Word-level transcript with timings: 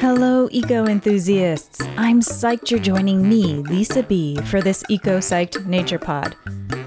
Hello, 0.00 0.48
eco 0.50 0.86
enthusiasts. 0.86 1.80
I'm 1.96 2.20
psyched 2.20 2.70
you're 2.70 2.80
joining 2.80 3.28
me, 3.28 3.56
Lisa 3.56 4.02
B, 4.02 4.36
for 4.46 4.60
this 4.60 4.82
Eco 4.88 5.18
Psyched 5.18 5.66
Nature 5.66 5.98
Pod. 5.98 6.36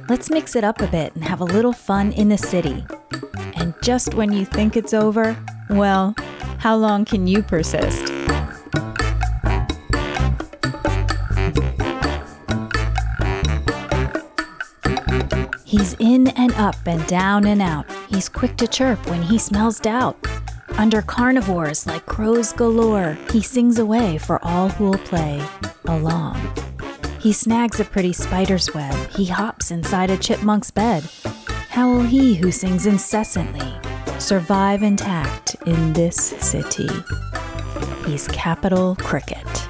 Let's 0.10 0.30
mix 0.30 0.56
it 0.56 0.64
up 0.64 0.82
a 0.82 0.88
bit 0.88 1.14
and 1.16 1.24
have 1.24 1.42
a 1.42 1.46
little 1.46 1.74
fun 1.74 2.12
in 2.14 2.30
the 2.30 2.38
city. 2.38 2.86
And 3.56 3.74
just 3.82 4.14
when 4.16 4.34
you 4.34 4.46
think 4.46 4.76
it's 4.76 4.94
over, 4.94 5.38
well, 5.70 6.16
how 6.60 6.76
long 6.76 7.06
can 7.06 7.28
you 7.28 7.42
persist? 7.44 8.15
In 16.00 16.28
and 16.30 16.54
up 16.54 16.76
and 16.86 17.06
down 17.08 17.46
and 17.46 17.62
out. 17.62 17.86
He's 18.10 18.30
quick 18.30 18.58
to 18.58 18.68
chirp 18.68 19.10
when 19.10 19.22
he 19.22 19.38
smells 19.38 19.80
doubt. 19.80 20.18
Under 20.78 21.02
carnivores 21.02 21.88
like 21.88 22.06
crows 22.06 22.52
galore, 22.52 23.18
he 23.32 23.42
sings 23.42 23.80
away 23.80 24.18
for 24.18 24.44
all 24.44 24.70
who'll 24.70 24.98
play 24.98 25.42
along. 25.86 26.40
He 27.20 27.34
snags 27.34 27.80
a 27.80 27.86
pretty 27.86 28.14
spider's 28.14 28.74
web, 28.74 28.96
he 29.12 29.26
hops 29.26 29.72
inside 29.72 30.12
a 30.12 30.18
chipmunk's 30.18 30.72
bed. 30.72 31.04
How 31.70 31.90
will 31.90 32.04
he 32.04 32.36
who 32.36 32.52
sings 32.52 32.86
incessantly 32.86 33.74
survive 34.20 34.84
intact 34.84 35.56
in 35.66 35.94
this 35.94 36.16
city? 36.16 36.88
He's 38.06 38.28
Capital 38.28 38.96
Cricket. 38.98 39.65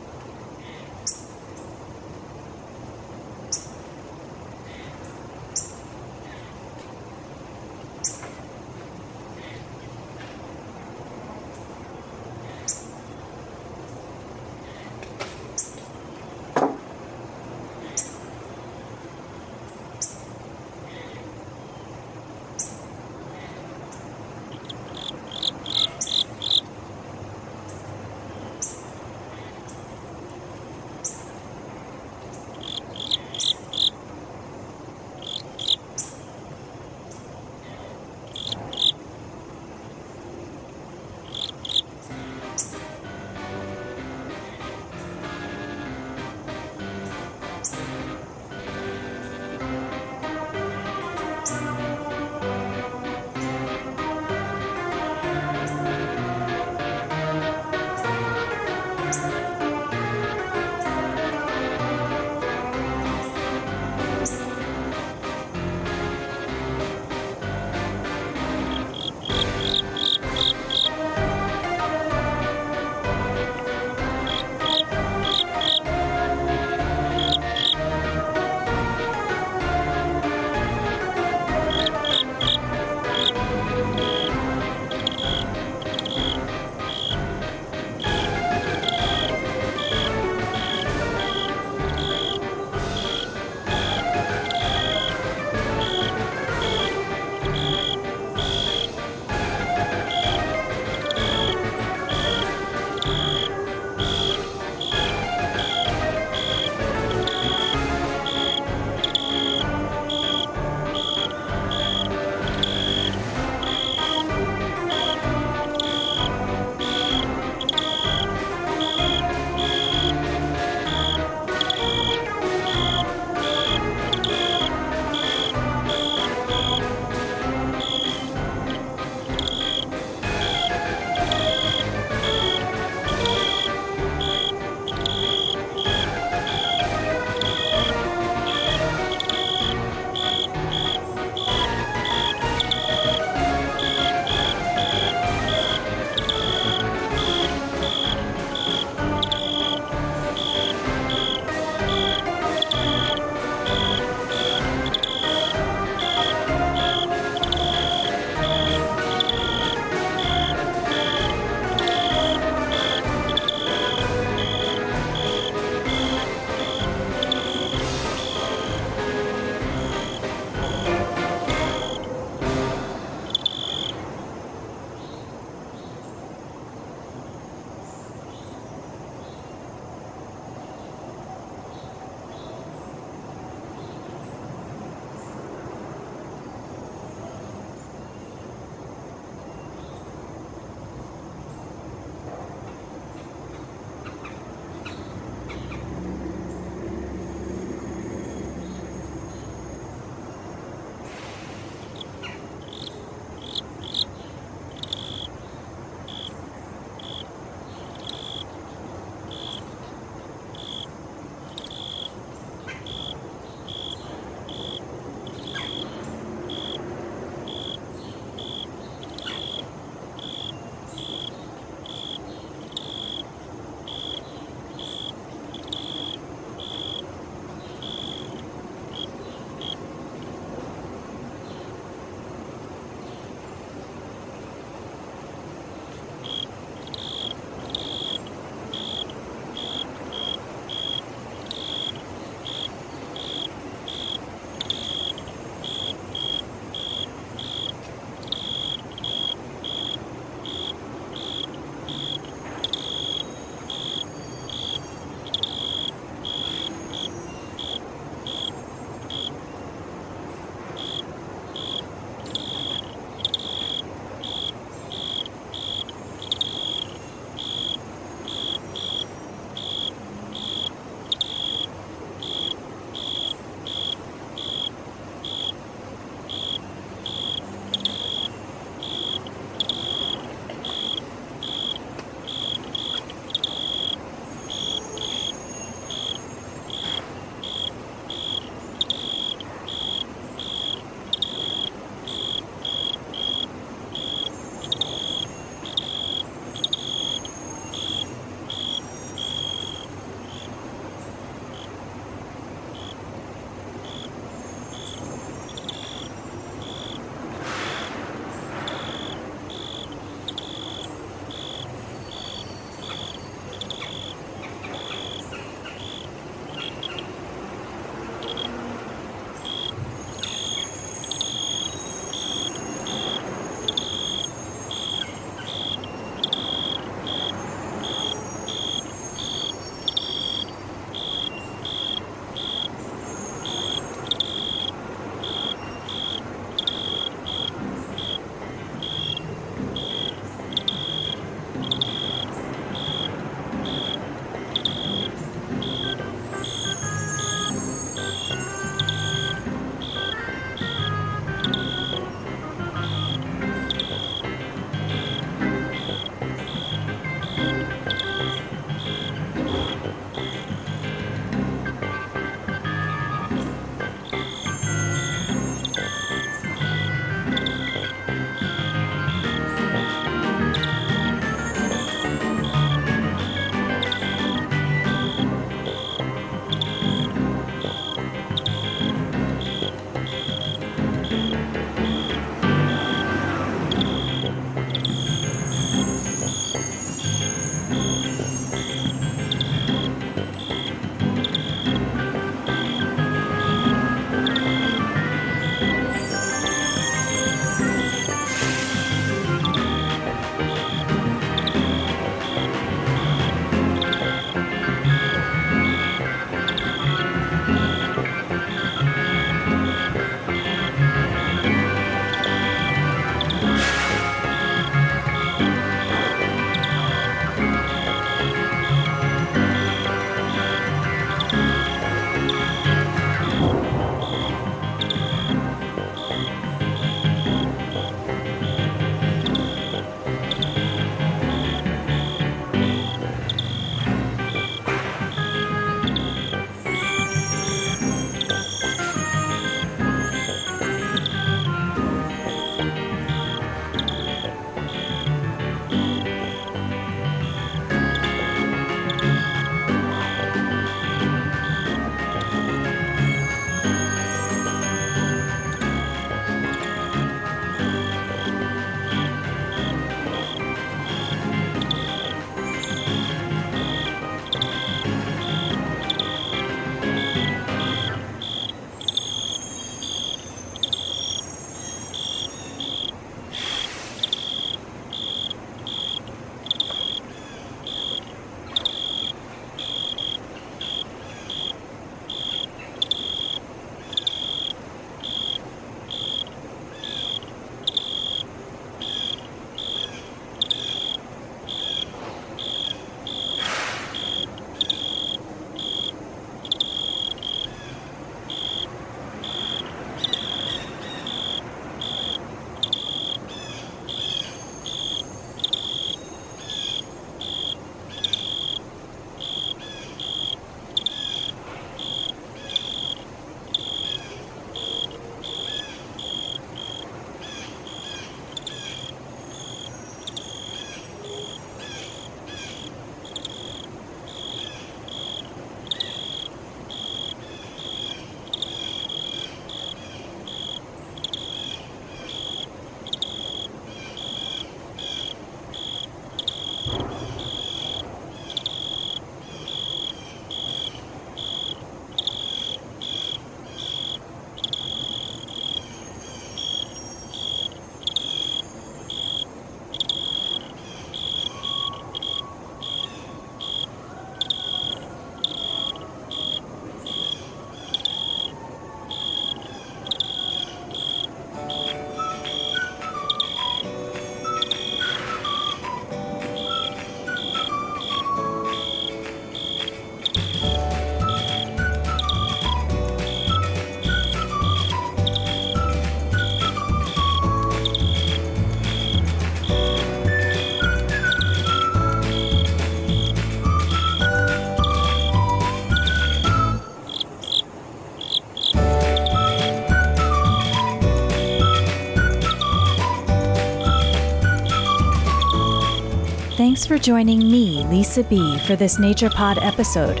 Thanks 596.64 596.80
for 596.80 596.82
joining 596.82 597.18
me, 597.18 597.62
Lisa 597.64 598.02
B., 598.04 598.38
for 598.46 598.56
this 598.56 598.78
Nature 598.78 599.10
Pod 599.10 599.36
episode. 599.42 600.00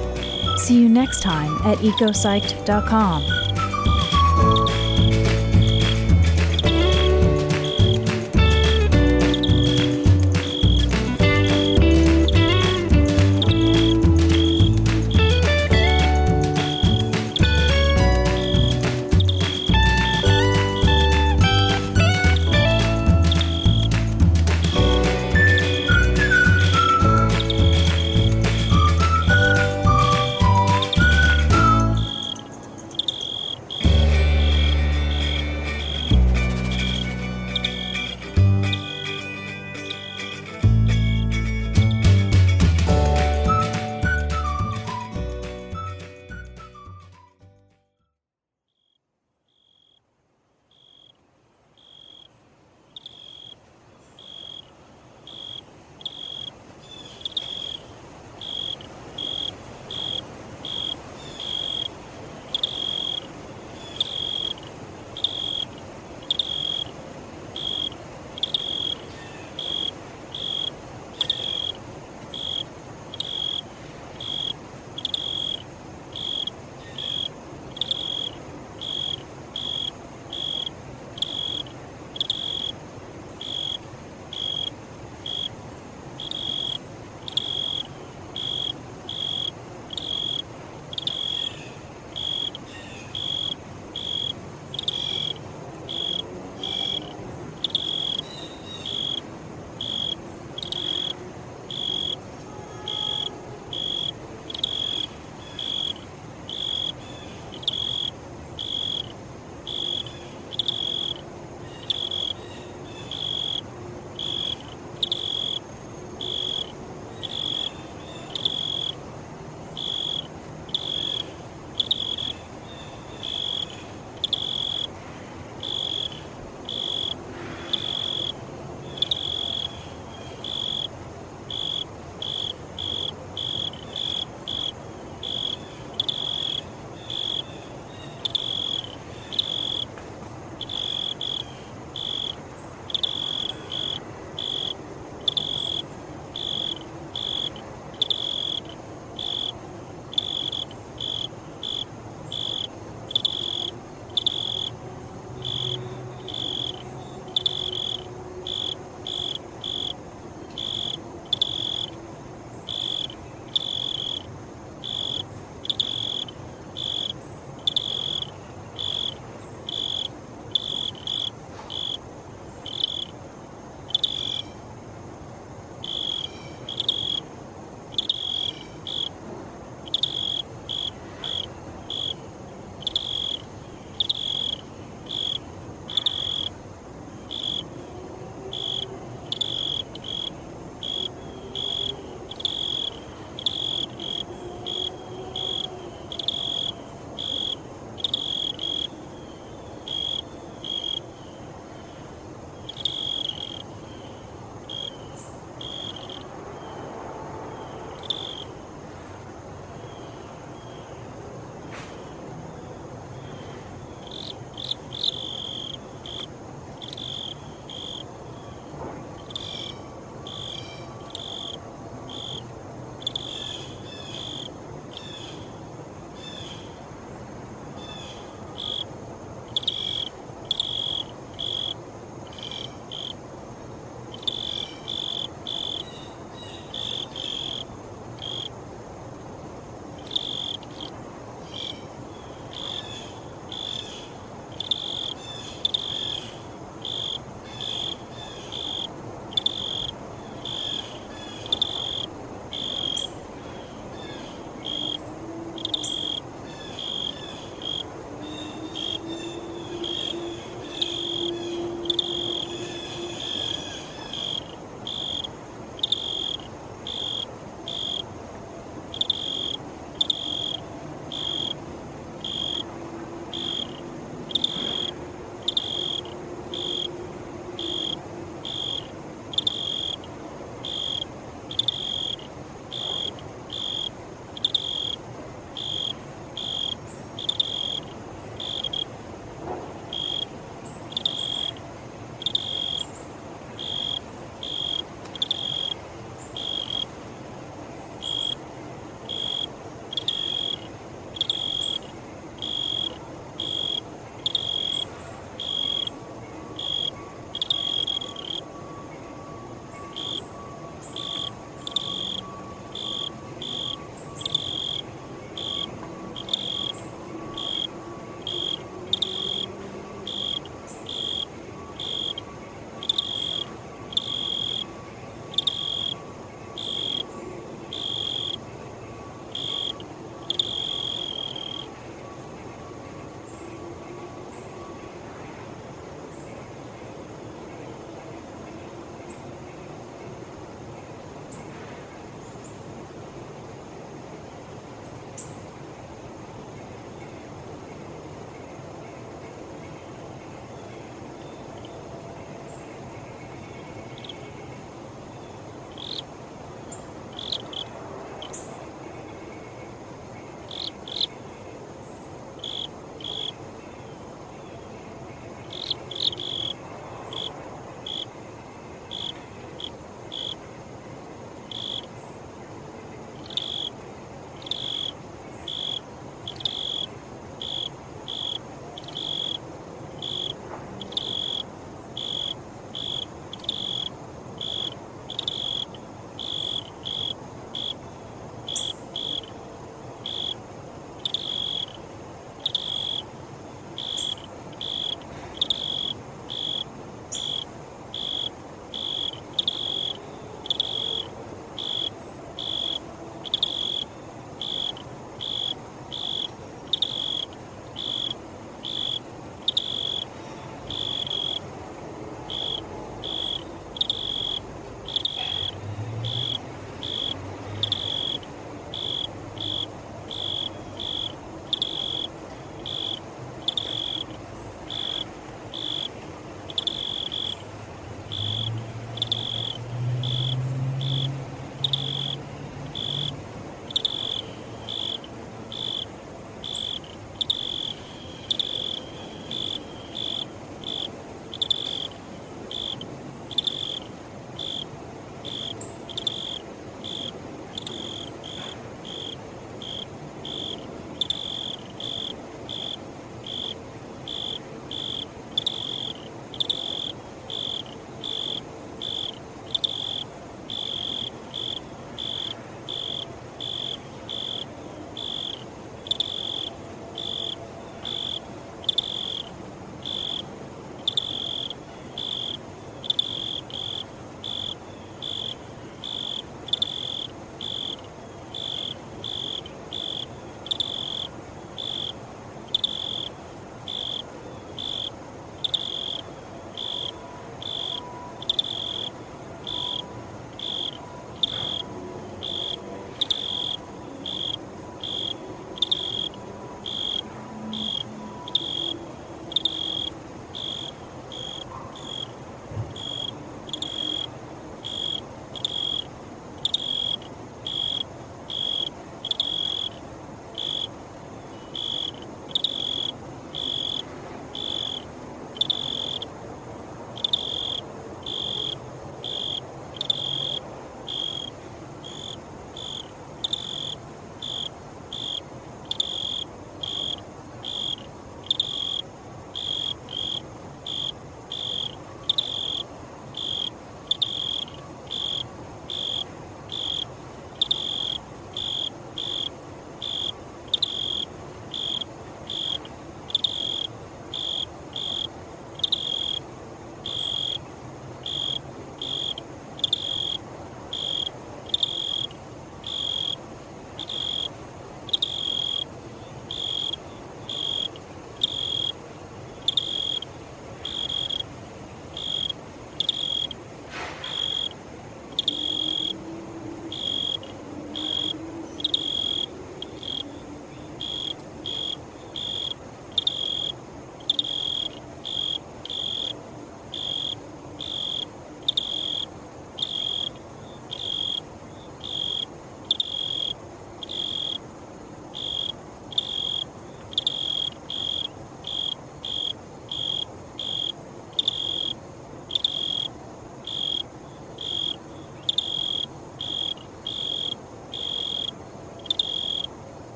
See 0.60 0.80
you 0.80 0.88
next 0.88 1.20
time 1.20 1.54
at 1.58 1.76
ecopsyched.com. 1.76 3.43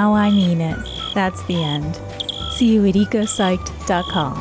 Now 0.00 0.14
I 0.14 0.30
mean 0.30 0.62
it. 0.62 0.78
That's 1.14 1.42
the 1.42 1.62
end. 1.62 1.94
See 2.52 2.72
you 2.72 2.86
at 2.86 2.94
ecopsyched.com. 2.94 4.34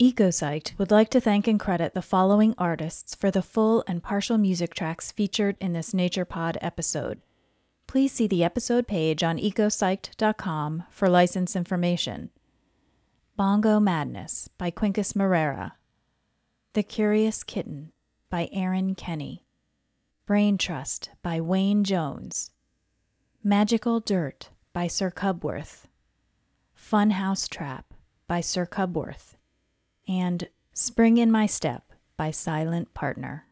EcoPsyched 0.00 0.78
would 0.78 0.92
like 0.92 1.08
to 1.08 1.20
thank 1.20 1.48
and 1.48 1.58
credit 1.58 1.94
the 1.94 2.00
following 2.00 2.54
artists 2.56 3.16
for 3.16 3.32
the 3.32 3.42
full 3.42 3.82
and 3.88 4.04
partial 4.04 4.38
music 4.38 4.72
tracks 4.72 5.10
featured 5.10 5.56
in 5.60 5.72
this 5.72 5.90
NaturePod 5.90 6.58
episode. 6.60 7.20
Please 7.88 8.12
see 8.12 8.28
the 8.28 8.44
episode 8.44 8.86
page 8.86 9.24
on 9.24 9.38
ecopsyched.com 9.38 10.84
for 10.90 11.08
license 11.08 11.56
information. 11.56 12.30
Bongo 13.36 13.80
Madness 13.80 14.48
by 14.58 14.70
Quincas 14.70 15.16
Moreira. 15.16 15.74
The 16.74 16.84
Curious 16.84 17.42
Kitten 17.42 17.90
by 18.30 18.48
Aaron 18.52 18.94
Kenny. 18.94 19.44
Brain 20.24 20.56
Trust 20.56 21.10
by 21.20 21.40
Wayne 21.40 21.82
Jones. 21.82 22.52
Magical 23.42 23.98
Dirt 23.98 24.50
by 24.72 24.86
Sir 24.86 25.10
Cubworth. 25.10 25.86
Funhouse 26.76 27.48
Trap 27.48 27.92
by 28.28 28.40
Sir 28.40 28.66
Cubworth 28.66 29.34
and 30.06 30.48
Spring 30.72 31.16
in 31.16 31.32
My 31.32 31.46
Step 31.46 31.92
by 32.16 32.30
Silent 32.30 32.94
Partner. 32.94 33.46